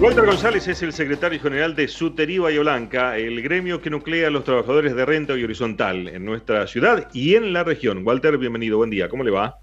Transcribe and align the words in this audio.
Walter 0.00 0.24
González 0.24 0.68
es 0.68 0.80
el 0.84 0.92
secretario 0.92 1.40
general 1.40 1.74
de 1.74 1.88
Suterí 1.88 2.38
Bahía 2.38 2.60
Blanca, 2.60 3.18
el 3.18 3.42
gremio 3.42 3.82
que 3.82 3.90
nuclea 3.90 4.28
a 4.28 4.30
los 4.30 4.44
trabajadores 4.44 4.94
de 4.94 5.04
renta 5.04 5.36
y 5.36 5.42
horizontal 5.42 6.06
en 6.06 6.24
nuestra 6.24 6.68
ciudad 6.68 7.08
y 7.12 7.34
en 7.34 7.52
la 7.52 7.64
región. 7.64 8.06
Walter, 8.06 8.38
bienvenido, 8.38 8.76
buen 8.76 8.90
día, 8.90 9.08
¿cómo 9.08 9.24
le 9.24 9.32
va? 9.32 9.58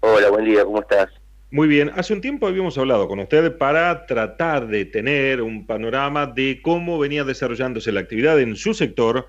Hola, 0.00 0.28
buen 0.28 0.44
día, 0.44 0.62
¿cómo 0.62 0.82
estás? 0.82 1.08
Muy 1.50 1.68
bien, 1.68 1.90
hace 1.94 2.12
un 2.12 2.20
tiempo 2.20 2.46
habíamos 2.46 2.76
hablado 2.76 3.08
con 3.08 3.18
usted 3.18 3.56
para 3.56 4.04
tratar 4.04 4.66
de 4.66 4.84
tener 4.84 5.40
un 5.40 5.66
panorama 5.66 6.26
de 6.26 6.60
cómo 6.60 6.98
venía 6.98 7.24
desarrollándose 7.24 7.90
la 7.90 8.00
actividad 8.00 8.38
en 8.38 8.56
su 8.56 8.74
sector 8.74 9.26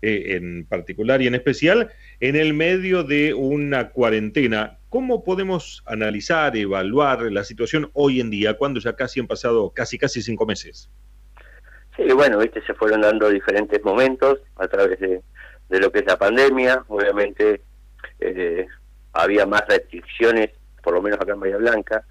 eh, 0.00 0.36
en 0.36 0.64
particular 0.64 1.20
y 1.20 1.26
en 1.26 1.34
especial 1.34 1.90
en 2.20 2.34
el 2.34 2.54
medio 2.54 3.04
de 3.04 3.34
una 3.34 3.90
cuarentena. 3.90 4.77
¿Cómo 4.88 5.22
podemos 5.22 5.82
analizar, 5.86 6.56
evaluar 6.56 7.20
la 7.30 7.44
situación 7.44 7.90
hoy 7.92 8.20
en 8.20 8.30
día, 8.30 8.54
cuando 8.56 8.80
ya 8.80 8.96
casi 8.96 9.20
han 9.20 9.26
pasado 9.26 9.70
casi 9.70 9.98
casi 9.98 10.22
cinco 10.22 10.46
meses? 10.46 10.90
Sí, 11.94 12.04
bueno, 12.14 12.38
viste, 12.38 12.62
se 12.62 12.72
fueron 12.72 13.02
dando 13.02 13.28
diferentes 13.28 13.84
momentos 13.84 14.38
a 14.56 14.66
través 14.66 14.98
de, 15.00 15.20
lo 15.68 15.92
que 15.92 15.98
es 15.98 16.06
la 16.06 16.16
pandemia. 16.16 16.84
Obviamente 16.88 17.60
eh, 18.20 18.66
había 19.12 19.44
más 19.44 19.62
restricciones, 19.68 20.50
por 20.82 20.94
lo 20.94 21.02
menos 21.02 21.20
acá 21.20 21.32
en 21.32 21.40
Bahía 21.40 21.58
Blanca. 21.58 22.04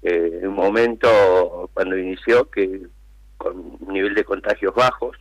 Eh, 0.00 0.38
en 0.40 0.48
un 0.48 0.54
momento 0.54 1.70
cuando 1.74 1.98
inició 1.98 2.48
que 2.50 2.86
con 3.36 3.78
nivel 3.88 4.14
de 4.14 4.24
contagios 4.24 4.74
bajos, 4.74 5.18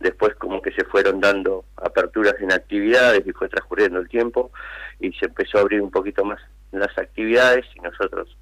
después 0.00 0.34
como 0.36 0.62
que 0.62 0.72
se 0.72 0.84
fueron 0.84 1.20
dando 1.20 1.64
aperturas 1.76 2.34
en 2.40 2.52
actividades 2.52 3.26
y 3.26 3.32
fue 3.32 3.48
transcurriendo 3.48 3.98
el 3.98 4.08
tiempo 4.08 4.52
y 5.00 5.12
se 5.12 5.26
empezó 5.26 5.58
a 5.58 5.60
abrir 5.62 5.80
un 5.80 5.90
poquito 5.90 6.24
más 6.24 6.40
las 6.72 6.96
actividades 6.98 7.64
y 7.74 7.80
nosotros 7.80 8.36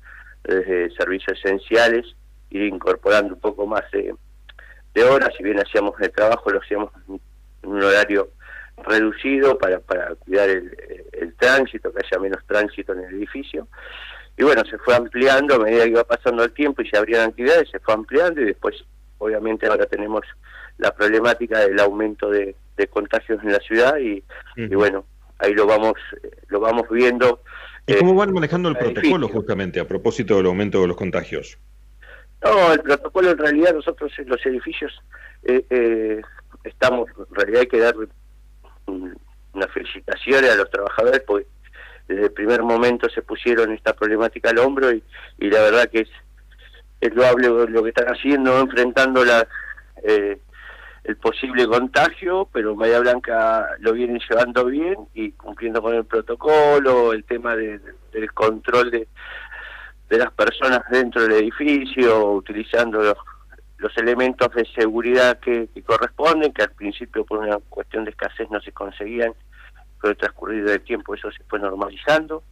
desde 0.45 0.91
servicios 0.97 1.39
esenciales 1.39 2.07
ir 2.51 2.63
incorporando 2.63 3.35
un 3.35 3.41
poco 3.41 3.67
más 3.67 3.83
de, 3.91 4.15
horas, 5.05 5.31
si 5.37 5.43
bien 5.43 5.59
hacíamos 5.59 5.95
el 6.01 6.11
trabajo 6.11 6.51
lo 6.51 6.61
hacíamos 6.61 6.91
en 7.09 7.21
un 7.63 7.83
horario 7.83 8.31
reducido 8.87 9.59
para, 9.59 9.81
para 9.81 10.15
cuidar 10.15 10.49
el, 10.49 10.75
el 11.13 11.35
tránsito, 11.35 11.93
que 11.93 12.03
haya 12.05 12.21
menos 12.21 12.45
tránsito 12.47 12.93
en 12.93 13.01
el 13.01 13.15
edificio. 13.15 13.69
Y 14.39 14.45
bueno, 14.45 14.63
se 14.69 14.79
fue 14.79 14.95
ampliando 14.95 15.55
a 15.55 15.59
medida 15.59 15.85
que 15.85 15.91
iba 15.91 16.05
pasando 16.05 16.45
el 16.45 16.53
tiempo 16.53 16.83
y 16.83 16.89
se 16.89 16.97
abrían 16.99 17.31
actividades, 17.31 17.71
se 17.71 17.79
fue 17.81 17.95
ampliando 17.95 18.41
y 18.41 18.47
después, 18.47 18.77
obviamente, 19.19 19.67
ahora 19.67 19.87
tenemos 19.87 20.25
la 20.79 20.95
problemática 20.95 21.61
del 21.61 21.79
aumento 21.81 22.31
de, 22.31 22.55
contagios 22.91 23.43
en 23.43 23.53
la 23.53 23.59
ciudad 23.61 23.97
y, 23.99 24.23
bueno, 24.75 25.07
ahí 25.39 25.55
lo 25.55 25.67
vamos, 25.67 25.95
lo 26.49 26.61
vamos 26.61 26.85
viendo. 26.91 27.43
¿Y 27.87 27.95
cómo 27.95 28.15
van 28.15 28.33
manejando 28.33 28.69
el 28.69 28.77
protocolo 28.77 29.29
justamente 29.29 29.81
a 29.81 29.89
propósito 29.89 30.37
del 30.37 30.47
aumento 30.47 30.81
de 30.83 30.89
los 30.89 30.97
contagios? 30.97 31.59
No, 32.43 32.73
el 32.73 32.81
protocolo 32.81 33.31
en 33.31 33.39
realidad 33.39 33.75
nosotros 33.75 34.13
en 34.19 34.29
los 34.29 34.45
edificios 34.45 34.93
eh, 35.43 35.65
eh, 35.71 36.23
estamos, 36.65 37.09
en 37.17 37.35
realidad 37.35 37.61
hay 37.63 37.67
que 37.67 37.79
dar 37.79 37.95
una 38.87 39.69
felicitación 39.69 40.45
a 40.45 40.55
los 40.55 40.71
trabajadores 40.71 41.23
porque 41.27 41.47
desde 42.09 42.25
el 42.25 42.33
primer 42.33 42.63
momento 42.63 43.09
se 43.09 43.23
pusieron 43.23 43.73
esta 43.73 43.95
problemática 43.95 44.51
al 44.51 44.59
hombro 44.59 44.93
y, 44.93 45.03
y 45.39 45.51
la 45.51 45.63
verdad 45.63 45.89
que 45.91 46.01
es, 46.01 46.11
es 47.01 47.15
loable 47.15 47.49
lo 47.49 47.83
que 47.83 47.89
están 47.89 48.09
haciendo, 48.09 48.61
enfrentando 48.61 49.25
la, 49.25 49.49
eh, 50.03 50.39
el 51.07 51.17
posible 51.19 51.69
contagio, 51.69 52.49
pero 52.53 52.75
Bahía 52.75 52.99
Blanca 52.99 53.69
lo 53.79 53.93
vienen 53.93 54.21
llevando 54.29 54.65
bien 54.65 54.97
y 55.15 55.31
cumpliendo 55.33 55.81
con 55.81 55.95
el 55.95 56.05
protocolo, 56.05 57.13
el 57.13 57.23
tema 57.23 57.55
del 57.55 58.33
control 58.35 58.91
de, 58.91 59.07
de 60.09 60.19
las 60.19 60.33
personas 60.33 60.83
dentro 60.91 61.23
del 61.23 61.33
edificio, 61.33 62.33
utilizando 62.33 63.01
los, 63.79 63.97
elementos 63.97 64.53
de 64.53 64.67
seguridad 64.75 65.39
que, 65.39 65.69
corresponden, 65.87 66.53
que 66.53 66.63
al 66.63 66.73
principio 66.73 67.25
por 67.25 67.39
una 67.39 67.59
cuestión 67.69 68.05
de 68.05 68.11
escasez 68.11 68.51
no 68.51 68.61
se 68.61 68.73
conseguían, 68.73 69.33
pero 70.01 70.11
el 70.11 70.17
transcurrir 70.17 70.65
del 70.65 70.83
tiempo 70.83 71.15
eso 71.15 71.31
se 71.31 71.45
fue 71.45 71.61
normalizando, 71.61 72.43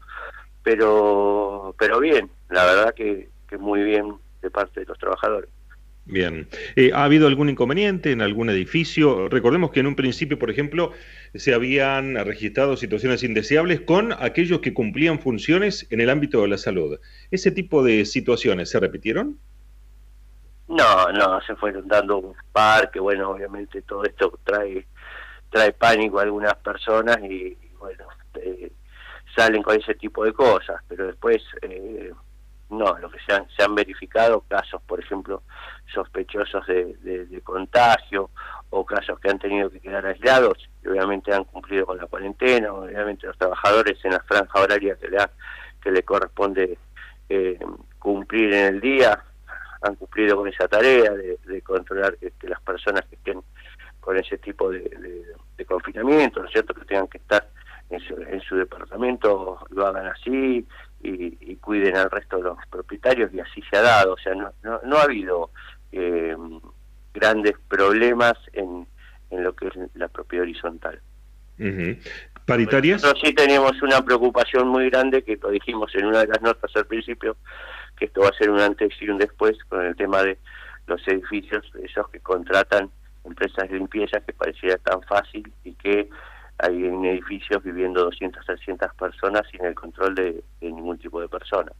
pero, 0.62 1.74
pero 1.76 1.98
bien, 1.98 2.30
la 2.50 2.64
verdad 2.64 2.94
que, 2.94 3.30
que 3.48 3.58
muy 3.58 3.82
bien 3.82 4.14
de 4.42 4.50
parte 4.50 4.80
de 4.80 4.86
los 4.86 4.98
trabajadores. 4.98 5.50
Bien. 6.06 6.48
Eh, 6.76 6.90
¿Ha 6.92 7.04
habido 7.04 7.26
algún 7.26 7.48
inconveniente 7.48 8.12
en 8.12 8.20
algún 8.20 8.50
edificio? 8.50 9.28
Recordemos 9.28 9.70
que 9.70 9.80
en 9.80 9.86
un 9.86 9.96
principio, 9.96 10.38
por 10.38 10.50
ejemplo, 10.50 10.92
se 11.34 11.54
habían 11.54 12.16
registrado 12.16 12.76
situaciones 12.76 13.22
indeseables 13.22 13.80
con 13.80 14.12
aquellos 14.12 14.60
que 14.60 14.74
cumplían 14.74 15.18
funciones 15.18 15.86
en 15.90 16.00
el 16.00 16.10
ámbito 16.10 16.42
de 16.42 16.48
la 16.48 16.58
salud. 16.58 16.98
¿Ese 17.30 17.50
tipo 17.50 17.82
de 17.82 18.04
situaciones 18.04 18.68
se 18.70 18.80
repitieron? 18.80 19.38
No, 20.68 21.10
no, 21.12 21.40
se 21.42 21.56
fueron 21.56 21.88
dando 21.88 22.18
un 22.18 22.34
par, 22.52 22.90
que 22.90 23.00
bueno, 23.00 23.30
obviamente 23.30 23.82
todo 23.82 24.04
esto 24.04 24.38
trae 24.44 24.86
trae 25.50 25.72
pánico 25.72 26.18
a 26.18 26.22
algunas 26.22 26.54
personas 26.56 27.18
y, 27.22 27.56
bueno, 27.78 28.04
eh, 28.34 28.72
salen 29.36 29.62
con 29.62 29.80
ese 29.80 29.94
tipo 29.94 30.24
de 30.24 30.32
cosas, 30.34 30.82
pero 30.88 31.06
después... 31.06 31.42
Eh, 31.62 32.12
no, 32.70 32.98
lo 32.98 33.10
que 33.10 33.18
se 33.20 33.32
han, 33.32 33.46
se 33.50 33.62
han 33.62 33.74
verificado 33.74 34.40
casos, 34.42 34.80
por 34.82 35.00
ejemplo, 35.00 35.42
sospechosos 35.92 36.66
de, 36.66 37.40
contagio 37.44 38.30
o 38.70 38.84
casos 38.84 39.20
que 39.20 39.30
han 39.30 39.38
tenido 39.38 39.70
que 39.70 39.80
quedar 39.80 40.06
aislados 40.06 40.58
y 40.82 40.88
obviamente 40.88 41.32
han 41.32 41.44
cumplido 41.44 41.86
con 41.86 41.98
la 41.98 42.06
cuarentena, 42.06 42.72
obviamente 42.72 43.26
los 43.26 43.38
trabajadores 43.38 44.02
en 44.04 44.12
la 44.12 44.20
franja 44.20 44.60
horaria 44.60 44.96
que 44.96 45.08
le, 45.08 45.18
que 45.80 45.90
le 45.90 46.02
corresponde 46.02 46.78
eh, 47.28 47.58
cumplir 47.98 48.52
en 48.54 48.74
el 48.74 48.80
día 48.80 49.22
han 49.82 49.96
cumplido 49.96 50.36
con 50.36 50.48
esa 50.48 50.66
tarea 50.66 51.12
de, 51.12 51.62
controlar 51.62 52.16
que, 52.16 52.32
las 52.48 52.60
personas 52.62 53.04
que 53.06 53.16
estén 53.16 53.42
con 54.00 54.16
ese 54.16 54.38
tipo 54.38 54.70
de, 54.70 55.24
confinamiento, 55.66 56.40
¿no 56.40 56.46
es 56.46 56.52
cierto?, 56.52 56.74
que 56.74 56.84
tengan 56.84 57.08
que 57.08 57.18
estar 57.18 57.48
en 57.90 58.00
su, 58.00 58.14
en 58.14 58.40
su 58.42 58.56
departamento, 58.56 59.58
lo 59.70 59.86
hagan 59.86 60.06
así, 60.06 60.66
y, 61.04 61.56
cuiden 61.56 61.96
al 61.96 62.10
resto 62.10 62.36
de 62.36 62.42
los 62.44 62.58
propietarios 62.70 63.32
y 63.32 63.40
así 63.40 63.62
se 63.70 63.76
ha 63.76 63.82
dado. 63.82 64.14
O 64.14 64.18
sea, 64.18 64.34
no, 64.34 64.52
no, 64.62 64.96
ha 64.96 65.02
habido 65.02 65.50
eh, 65.92 66.36
grandes 67.12 67.54
problemas 67.68 68.34
en, 68.52 68.86
en 69.30 69.44
lo 69.44 69.54
que 69.54 69.68
es 69.68 69.74
la 69.94 70.08
propiedad 70.08 70.42
horizontal. 70.42 71.00
¿Paritarias? 72.46 73.02
Nosotros 73.02 73.22
sí 73.24 73.34
tenemos 73.34 73.80
una 73.82 74.02
preocupación 74.02 74.68
muy 74.68 74.90
grande 74.90 75.22
que 75.22 75.38
lo 75.40 75.50
dijimos 75.50 75.94
en 75.94 76.06
una 76.06 76.20
de 76.20 76.26
las 76.26 76.42
notas 76.42 76.70
al 76.74 76.86
principio, 76.86 77.36
que 77.96 78.06
esto 78.06 78.20
va 78.20 78.28
a 78.28 78.38
ser 78.38 78.50
un 78.50 78.60
antes 78.60 78.90
y 79.00 79.08
un 79.08 79.18
después 79.18 79.56
con 79.68 79.84
el 79.84 79.96
tema 79.96 80.22
de 80.22 80.38
los 80.86 81.06
edificios, 81.08 81.64
esos 81.82 82.08
que 82.10 82.20
contratan 82.20 82.90
empresas 83.24 83.70
de 83.70 83.76
limpieza 83.76 84.20
que 84.20 84.34
pareciera 84.34 84.76
tan 84.78 85.00
fácil 85.02 85.50
y 85.64 85.72
que 85.74 86.10
hay 86.58 86.84
en 86.84 87.04
edificios 87.04 87.62
viviendo 87.62 88.04
200, 88.04 88.44
300 88.44 88.94
personas 88.94 89.42
sin 89.50 89.64
el 89.64 89.74
control 89.74 90.14
de, 90.14 90.44
tipo 90.98 91.20
de 91.20 91.28
persona. 91.28 91.72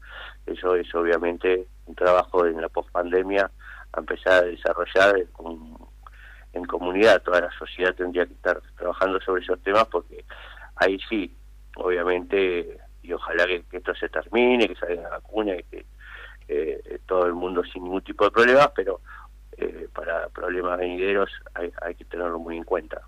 Eso 0.47 0.75
es 0.77 0.93
obviamente 0.95 1.67
un 1.87 1.95
trabajo 1.95 2.47
en 2.47 2.61
la 2.61 2.69
pospandemia 2.69 3.51
a 3.93 4.01
empezar 4.01 4.45
a 4.45 4.47
desarrollar 4.47 5.17
en, 5.19 6.65
comunidad. 6.67 7.23
Toda 7.23 7.43
la 7.43 7.51
sociedad 7.59 7.95
tendría 7.95 8.27
que 8.27 8.35
estar 8.35 8.61
trabajando 8.77 9.21
sobre 9.21 9.43
esos 9.43 9.61
temas 9.63 9.87
porque 9.87 10.25
ahí 10.77 10.99
sí, 11.09 11.37
obviamente, 11.77 12.79
y 13.03 13.13
ojalá 13.13 13.47
que, 13.47 13.65
esto 13.71 13.95
se 13.95 14.09
termine, 14.09 14.69
que 14.69 14.77
salga 14.77 15.03
la 15.03 15.09
vacuna 15.11 15.57
y 15.57 15.63
que 15.65 15.87
eh, 16.49 17.01
todo 17.07 17.27
el 17.27 17.35
mundo 17.35 17.63
sin 17.65 17.85
ningún 17.85 18.03
tipo 18.03 18.25
de 18.25 18.31
problemas, 18.31 18.71
pero 18.75 19.01
eh, 19.57 19.89
para 19.93 20.29
problemas 20.29 20.79
venideros 20.79 21.31
hay, 21.55 21.73
hay 21.83 21.95
que 21.95 22.05
tenerlo 22.05 22.39
muy 22.39 22.57
en 22.57 22.65
cuenta. 22.65 23.03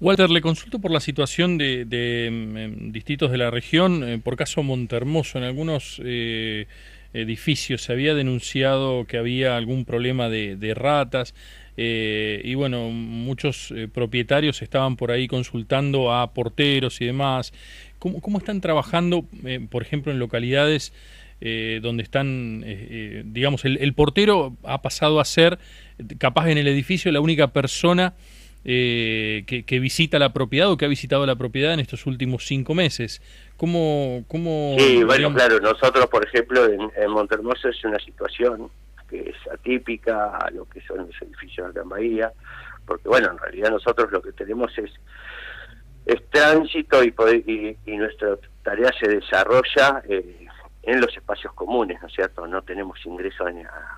Walter, 0.00 0.30
le 0.30 0.40
consulto 0.40 0.78
por 0.78 0.90
la 0.90 1.00
situación 1.00 1.58
de, 1.58 1.84
mm, 2.32 2.90
distritos 2.90 3.30
de 3.30 3.36
la 3.36 3.50
región. 3.50 4.02
Eh, 4.02 4.18
por 4.18 4.34
caso 4.34 4.62
Montermoso, 4.62 5.36
en 5.36 5.44
algunos 5.44 6.00
eh, 6.02 6.66
edificios 7.12 7.82
se 7.82 7.92
había 7.92 8.14
denunciado 8.14 9.04
que 9.04 9.18
había 9.18 9.58
algún 9.58 9.84
problema 9.84 10.30
de, 10.30 10.72
ratas. 10.74 11.34
Eh, 11.76 12.40
y 12.44 12.54
bueno, 12.54 12.88
muchos 12.88 13.74
propietarios 13.92 14.62
estaban 14.62 14.96
por 14.96 15.10
ahí 15.10 15.28
consultando 15.28 16.14
a 16.14 16.32
porteros 16.32 16.98
y 17.02 17.04
demás. 17.04 17.52
¿Cómo, 17.98 18.38
están 18.38 18.62
trabajando, 18.62 19.26
por 19.68 19.82
ejemplo, 19.82 20.10
en 20.10 20.18
localidades 20.18 20.94
donde 21.40 22.02
están, 22.02 22.64
digamos, 23.26 23.64
el 23.66 23.92
portero 23.92 24.56
ha 24.62 24.80
pasado 24.80 25.20
a 25.20 25.24
ser, 25.26 25.58
capaz 26.18 26.50
en 26.50 26.56
el 26.56 26.68
edificio, 26.68 27.12
la 27.12 27.20
única 27.20 27.48
persona 27.48 28.14
eh, 28.64 29.44
que, 29.46 29.80
visita 29.80 30.18
la 30.18 30.32
propiedad 30.32 30.70
o 30.70 30.76
que 30.76 30.84
ha 30.84 30.88
visitado 30.88 31.24
la 31.26 31.36
propiedad 31.36 31.72
en 31.72 31.80
estos 31.80 32.06
últimos 32.06 32.46
cinco 32.46 32.74
meses. 32.74 33.22
¿Cómo, 33.56 34.24
cómo 34.28 34.76
sí, 34.78 35.02
bueno, 35.04 35.32
claro, 35.34 35.60
nosotros, 35.60 36.06
por 36.06 36.24
ejemplo, 36.26 36.64
en, 36.66 36.90
en 36.96 37.10
Montermoso 37.10 37.68
es 37.68 37.84
una 37.84 37.98
situación 37.98 38.70
que 39.08 39.30
es 39.30 39.52
atípica 39.52 40.36
a 40.36 40.50
lo 40.50 40.66
que 40.66 40.80
son 40.82 40.98
los 40.98 41.22
edificios 41.22 41.74
de 41.74 41.80
la 41.80 41.86
Bahía, 41.86 42.32
porque, 42.86 43.08
bueno, 43.08 43.30
en 43.32 43.38
realidad 43.38 43.70
nosotros 43.70 44.10
lo 44.12 44.22
que 44.22 44.32
tenemos 44.32 44.76
es, 44.78 44.90
es 46.06 46.22
tránsito 46.30 47.02
y, 47.02 47.12
y, 47.86 47.96
nuestra 47.96 48.36
tarea 48.62 48.90
se 48.98 49.08
desarrolla 49.08 50.02
eh, 50.08 50.46
en 50.82 51.00
los 51.00 51.14
espacios 51.14 51.52
comunes, 51.54 52.00
¿no 52.00 52.08
es 52.08 52.14
cierto? 52.14 52.46
No 52.46 52.62
tenemos 52.62 52.98
ingreso 53.04 53.44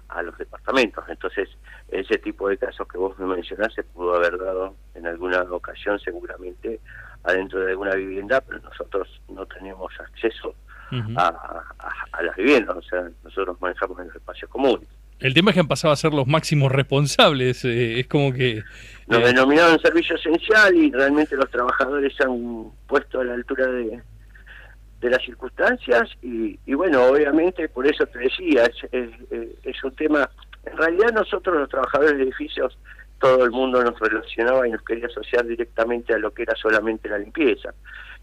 a, 0.09 0.23
los 0.23 0.37
departamentos. 0.37 1.05
Entonces, 1.09 1.49
ese 1.89 2.19
tipo 2.19 2.49
de 2.49 2.59
casos 2.59 2.89
que 2.89 2.99
vos 2.99 3.17
me 3.19 3.27
mencionás 3.27 3.73
se 3.75 3.85
pudo 3.85 4.17
haber 4.17 4.39
dado 4.39 4.75
en 4.95 5.07
alguna 5.07 5.43
ocasión 5.43 5.99
seguramente 6.01 6.81
adentro 7.25 7.61
de 7.61 7.71
alguna 7.71 7.95
vivienda, 7.95 8.41
pero 8.41 8.59
nosotros 8.61 9.09
no 9.29 9.47
tenemos 9.47 9.93
acceso 10.01 10.55
a, 11.17 11.65
las 12.23 12.37
viviendas, 12.37 12.77
o 12.77 12.83
sea, 12.83 13.09
nosotros 13.25 13.57
manejamos 13.61 13.99
en 14.01 14.09
los 14.09 14.17
espacios 14.17 14.51
comunes. 14.51 14.87
El 15.21 15.35
tema 15.35 15.51
es 15.51 15.55
que 15.55 15.61
han 15.61 15.69
pasado 15.69 15.93
a 15.93 15.97
ser 15.97 16.13
los 16.13 16.27
máximos 16.27 16.71
responsables, 16.71 17.65
eh, 17.65 18.01
es 18.01 18.09
como 18.09 18.33
que... 18.33 18.63
Nos 19.07 19.21
eh, 19.21 19.27
denominaron 19.27 19.79
servicio 19.81 20.17
esencial 20.17 20.75
y 20.75 20.91
realmente 20.91 21.37
los 21.37 21.49
trabajadores 21.49 22.13
se 22.15 22.25
han 22.25 22.73
puesto 22.89 23.21
a 23.21 23.25
la 23.25 23.35
altura 23.35 23.67
de, 23.69 24.03
de 25.03 25.11
las 25.11 25.23
circunstancias 25.23 26.09
y, 26.23 26.57
bueno, 26.75 27.05
obviamente 27.07 27.69
por 27.69 27.87
eso 27.87 28.07
te 28.07 28.21
decía, 28.21 28.65
es, 28.93 29.11
es, 29.65 29.85
un 29.85 29.95
tema, 29.97 30.31
en 30.65 30.77
realidad 30.77 31.13
nosotros 31.13 31.57
los 31.57 31.69
trabajadores 31.69 32.17
de 32.17 32.23
edificios, 32.23 32.79
todo 33.19 33.45
el 33.45 33.51
mundo 33.51 33.83
nos 33.83 33.99
relacionaba 33.99 34.67
y 34.67 34.71
nos 34.71 34.83
quería 34.83 35.07
asociar 35.07 35.45
directamente 35.45 36.15
a 36.15 36.19
lo 36.19 36.33
que 36.33 36.43
era 36.43 36.55
solamente 36.55 37.09
la 37.09 37.19
limpieza. 37.19 37.75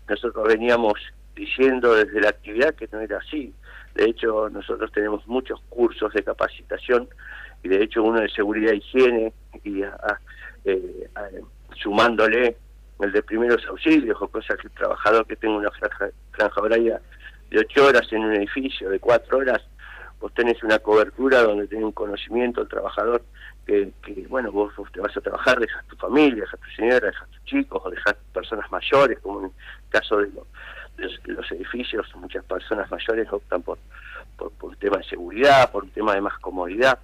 Nosotros 0.08 0.48
veníamos 0.48 0.94
diciendo 1.36 1.96
desde 1.96 2.22
la 2.22 2.30
actividad 2.30 2.74
que 2.76 2.88
no 2.92 3.02
era 3.02 3.18
así. 3.18 3.54
De 3.96 4.06
hecho, 4.06 4.50
nosotros 4.50 4.90
tenemos 4.94 5.28
muchos 5.28 5.60
cursos 5.68 6.14
de 6.14 6.24
capacitación 6.24 7.10
y 7.62 7.68
de 7.68 7.84
hecho 7.84 8.04
uno 8.04 8.22
de 8.22 8.30
seguridad 8.30 8.72
e 8.72 8.78
higiene 8.78 9.34
y 9.66 9.82
eh, 10.64 11.02
sumándole 11.76 12.58
el 13.00 13.12
de 13.12 13.24
primeros 13.24 13.66
auxilios 13.68 14.18
o 14.22 14.28
cosas 14.28 14.58
que 14.58 14.68
el 14.68 14.74
trabajador 14.74 15.26
que 15.26 15.36
tenga 15.36 15.58
una 15.58 15.72
franja, 15.72 16.10
franja 16.32 16.62
horaria 16.62 17.02
de 17.50 17.60
ocho 17.60 17.86
horas 17.86 18.12
en 18.12 18.26
un 18.26 18.36
edificio, 18.36 18.90
de 18.90 19.00
cuatro 19.00 19.38
horas, 19.40 19.62
vos 20.20 20.34
tenés 20.34 20.62
una 20.64 20.80
cobertura 20.80 21.44
donde 21.44 21.68
tenés 21.68 21.86
un 21.86 21.92
conocimiento 21.92 22.62
el 22.62 22.68
trabajador 22.68 23.24
que, 23.66 24.26
bueno, 24.28 24.52
vos, 24.52 24.74
te 24.92 25.00
vas 25.00 25.16
a 25.16 25.22
trabajar, 25.22 25.60
dejas 25.60 25.86
tu 25.86 25.96
familia, 25.96 26.42
dejas 26.42 26.60
tu 26.60 26.70
señora, 26.72 27.08
dejas 27.08 27.30
tus 27.30 27.44
chicos, 27.46 27.82
o 27.86 27.90
dejas 27.92 28.16
personas 28.34 28.72
mayores, 28.72 29.20
como 29.20 29.42
en 29.42 29.46
el 29.46 29.52
caso 29.90 30.18
de, 30.18 30.30
los, 30.98 31.52
edificios, 31.52 32.08
muchas 32.16 32.44
personas 32.46 32.90
mayores 32.90 33.32
optan 33.32 33.62
por, 33.62 33.78
por, 34.38 34.52
por 34.54 34.72
un 34.72 34.76
tema 34.78 34.98
de 34.98 35.04
seguridad, 35.04 35.72
por 35.72 35.84
un 35.84 35.92
tema 35.92 36.16
de 36.16 36.22
más 36.22 36.40
comodidad, 36.40 36.98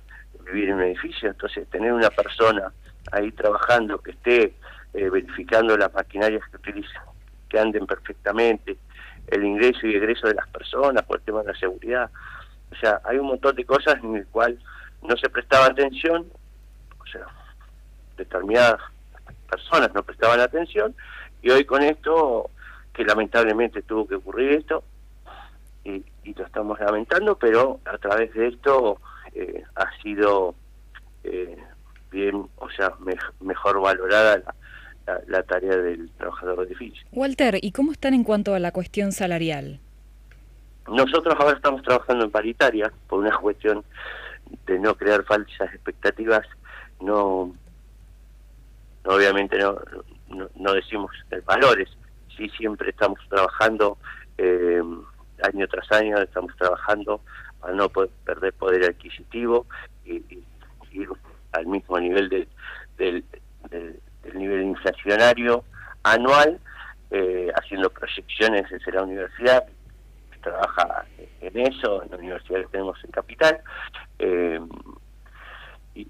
vivir 0.44 0.70
en 0.70 0.76
un 0.76 0.82
edificio, 0.84 1.30
entonces 1.30 1.68
tener 1.70 1.94
una 1.94 2.10
persona 2.10 2.72
ahí 3.12 3.32
trabajando 3.32 4.00
que 4.00 4.12
esté 4.12 4.54
eh, 4.96 5.10
verificando 5.10 5.78
las 5.78 5.94
maquinarias 5.94 6.42
que 6.50 6.58
utilizan, 6.58 7.04
que 7.50 7.60
anden 7.60 7.86
perfectamente, 7.86 8.78
el 9.28 9.44
ingreso 9.44 9.88
y 9.88 9.96
egreso 9.96 10.28
de 10.28 10.36
las 10.36 10.48
personas 10.48 11.04
por 11.04 11.18
el 11.18 11.24
tema 11.24 11.42
de 11.42 11.52
la 11.52 11.60
seguridad. 11.60 12.10
O 12.72 12.76
sea, 12.76 13.02
hay 13.04 13.18
un 13.18 13.28
montón 13.28 13.56
de 13.56 13.66
cosas 13.66 13.96
en 14.04 14.16
el 14.16 14.28
cual 14.28 14.58
no 15.02 15.18
se 15.18 15.30
prestaba 15.30 15.66
atención, 15.66 16.26
o 16.98 17.06
sea, 17.08 17.28
determinadas 18.18 18.80
personas 19.50 19.94
no 19.94 20.04
prestaban 20.04 20.40
atención, 20.40 20.96
y 21.42 21.50
hoy 21.50 21.66
con 21.66 21.84
esto, 21.84 22.50
que 22.94 23.04
lamentablemente 23.04 23.82
tuvo 23.82 24.08
que 24.08 24.16
ocurrir 24.16 24.54
esto, 24.54 24.84
y, 25.84 26.04
lo 26.34 26.46
estamos 26.46 26.80
lamentando, 26.80 27.38
pero 27.38 27.80
a 27.86 27.98
través 27.98 28.34
de 28.34 28.48
esto 28.48 28.98
eh, 29.34 29.64
ha 29.76 29.92
sido 30.02 30.56
eh, 31.24 31.58
bien, 32.12 32.48
o 32.58 32.70
sea, 32.72 32.94
mejor 33.42 33.80
valorada 33.80 34.38
la, 34.38 34.56
la, 35.28 35.44
tarea 35.44 35.78
del 35.78 36.10
trabajador 36.12 36.60
de 36.60 36.74
edificio. 36.74 37.08
Walter, 37.12 37.60
¿y 37.62 37.72
cómo 37.72 37.92
están 37.92 38.14
en 38.14 38.24
cuanto 38.24 38.54
a 38.54 38.60
la 38.60 38.72
cuestión 38.72 39.12
salarial? 39.12 39.80
Nosotros 40.88 41.36
ahora 41.40 41.56
estamos 41.56 41.82
trabajando 41.84 42.26
en 42.26 42.32
paritaria 42.32 42.92
por 43.08 43.20
una 43.20 43.36
cuestión 43.38 43.84
de 44.68 44.80
no 44.80 44.96
crear 44.96 45.24
falsas 45.24 45.74
expectativas, 45.74 46.46
no, 47.02 47.56
obviamente 49.04 49.58
no, 49.58 49.78
no, 50.56 50.74
decimos 50.74 51.12
valores, 51.46 51.90
sí 52.38 52.50
siempre 52.50 52.92
estamos 52.92 53.20
trabajando 53.30 53.98
eh, 54.38 54.82
año 55.44 55.68
tras 55.68 55.92
año, 55.92 56.18
estamos 56.18 56.56
trabajando 56.58 57.22
para 57.60 57.74
no 57.74 57.90
perder 57.90 58.54
poder 58.54 58.86
adquisitivo 58.86 59.66
y, 60.06 60.24
ir 60.92 61.10
al 61.52 61.66
mismo 61.66 62.00
nivel 62.00 62.30
de, 62.30 62.48
del, 62.98 63.24
el 64.36 64.42
nivel 64.42 64.64
inflacionario 64.64 65.64
anual, 66.04 66.60
eh, 67.12 67.52
haciendo 67.56 67.90
proyecciones 67.90 68.70
desde 68.70 68.92
la 68.92 69.04
universidad, 69.04 69.66
que 70.32 70.40
trabaja 70.40 71.06
en 71.42 71.60
eso, 71.60 72.04
en 72.04 72.12
la 72.12 72.18
universidad 72.18 72.62
que 72.62 72.68
tenemos 72.68 73.04
en 73.04 73.12
Capital. 73.12 73.62
Eh, 74.20 74.60
y 75.96 76.08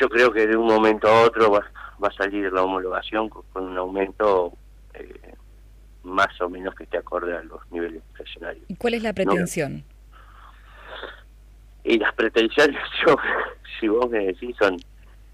yo 0.00 0.08
creo 0.08 0.32
que 0.32 0.46
de 0.46 0.56
un 0.56 0.66
momento 0.66 1.08
a 1.08 1.22
otro 1.22 1.50
va, 1.50 2.08
a 2.08 2.12
salir 2.12 2.52
la 2.52 2.62
homologación 2.62 3.28
con, 3.28 3.44
un 3.64 3.76
aumento 3.76 4.52
eh, 4.94 5.34
más 6.04 6.40
o 6.40 6.48
menos 6.48 6.74
que 6.74 6.84
esté 6.84 6.98
acorde 6.98 7.36
a 7.36 7.42
los 7.42 7.60
niveles 7.70 8.02
inflacionarios. 8.10 8.64
¿Y 8.68 8.76
cuál 8.76 8.94
es 8.94 9.02
la 9.02 9.12
pretensión? 9.12 9.84
Y 11.84 11.98
las 11.98 12.14
pretensiones, 12.14 12.80
yo, 13.06 13.16
si 13.78 13.88
vos 13.88 14.08
me 14.10 14.26
decís, 14.26 14.54
son 14.58 14.76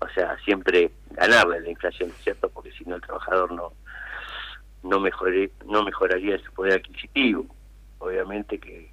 o 0.02 0.08
sea, 0.14 0.36
siempre 0.44 0.90
ganarle 1.12 1.60
la 1.60 1.70
inflación, 1.70 2.10
¿cierto? 2.22 2.48
Porque 2.48 2.72
si 2.72 2.84
no 2.84 2.96
el 2.96 3.02
trabajador 3.02 3.52
no 3.52 3.72
no 4.82 4.98
no 5.66 5.84
mejoraría 5.84 6.38
su 6.38 6.52
poder 6.52 6.80
adquisitivo. 6.80 7.46
Obviamente 7.98 8.58
que 8.58 8.90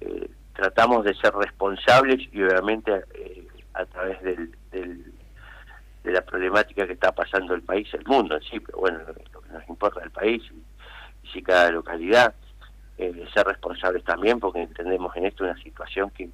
eh, 0.00 0.30
tratamos 0.54 1.04
de 1.04 1.14
ser 1.14 1.34
responsables 1.34 2.28
y 2.32 2.42
obviamente 2.42 3.04
eh, 3.14 3.46
a 3.74 3.84
través 3.84 4.22
del, 4.22 4.50
de 6.08 6.12
la 6.12 6.22
problemática 6.22 6.86
que 6.86 6.94
está 6.94 7.12
pasando 7.12 7.54
el 7.54 7.62
país, 7.62 7.92
el 7.92 8.04
mundo 8.06 8.36
en 8.36 8.42
sí, 8.42 8.58
pero 8.60 8.78
bueno, 8.78 9.00
lo, 9.06 9.40
que 9.42 9.52
nos 9.52 9.68
importa 9.68 10.02
el 10.02 10.10
país 10.10 10.42
y, 10.50 10.62
si 11.32 11.42
cada 11.42 11.70
localidad, 11.70 12.34
eh, 12.96 13.26
ser 13.34 13.46
responsables 13.46 14.02
también 14.04 14.40
porque 14.40 14.62
entendemos 14.62 15.14
en 15.16 15.26
esto 15.26 15.44
una 15.44 15.56
situación 15.62 16.10
que, 16.10 16.30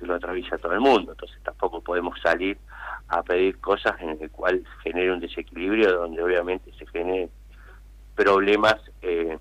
lo 0.00 0.14
atraviesa 0.14 0.58
todo 0.58 0.74
el 0.74 0.80
mundo. 0.80 1.12
Entonces 1.12 1.38
tampoco 1.42 1.80
podemos 1.80 2.20
salir 2.20 2.58
a 3.08 3.22
pedir 3.22 3.58
cosas 3.58 4.00
en 4.00 4.18
el 4.20 4.30
cual 4.30 4.64
genere 4.82 5.12
un 5.12 5.20
desequilibrio 5.20 5.92
donde 5.92 6.22
obviamente 6.22 6.72
se 6.78 6.86
generen 6.86 7.30
problemas 8.14 8.76
eh, 9.02 9.38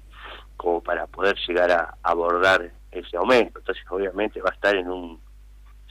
como 0.57 0.81
para 0.81 1.07
poder 1.07 1.35
llegar 1.47 1.71
a 1.71 1.95
abordar 2.03 2.71
ese 2.91 3.17
aumento. 3.17 3.59
Entonces 3.59 3.83
obviamente 3.89 4.41
va 4.41 4.51
a 4.51 4.53
estar 4.53 4.75
en 4.75 4.87
un, 4.89 5.19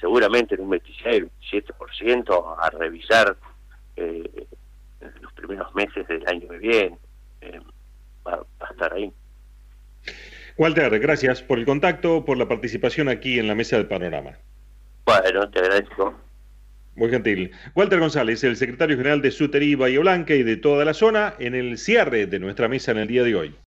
seguramente 0.01 0.55
en 0.55 0.63
un 0.63 0.71
26, 0.71 1.25
27% 1.53 2.57
a 2.59 2.71
revisar 2.71 3.37
eh, 3.97 4.47
los 5.21 5.33
primeros 5.33 5.75
meses 5.75 6.07
del 6.07 6.27
año 6.27 6.49
que 6.49 6.59
viene. 6.59 6.99
Eh, 7.41 7.61
va 8.27 8.45
a 8.61 8.71
estar 8.71 8.93
ahí. 8.93 9.13
Walter, 10.57 10.99
gracias 11.01 11.43
por 11.43 11.59
el 11.59 11.65
contacto, 11.65 12.25
por 12.25 12.39
la 12.39 12.47
participación 12.47 13.09
aquí 13.09 13.39
en 13.39 13.49
la 13.49 13.55
mesa 13.55 13.77
del 13.77 13.87
panorama. 13.87 14.39
Bueno, 15.05 15.51
te 15.51 15.59
agradezco. 15.59 16.15
Muy 16.97 17.11
gentil. 17.11 17.51
Walter 17.75 17.99
González, 17.99 18.45
el 18.45 18.57
secretario 18.57 18.97
general 18.97 19.21
de 19.21 19.31
Suterí 19.33 19.75
Bahía 19.75 20.01
Blanca 20.01 20.35
y 20.35 20.43
de 20.45 20.57
toda 20.57 20.85
la 20.85 20.95
zona, 20.95 21.35
en 21.39 21.55
el 21.55 21.77
cierre 21.79 22.27
de 22.27 22.39
nuestra 22.39 22.69
mesa 22.69 22.93
en 22.93 22.99
el 22.99 23.09
día 23.09 23.25
de 23.25 23.35
hoy. 23.35 23.55